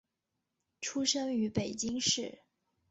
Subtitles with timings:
[0.81, 2.39] 出生于北京市。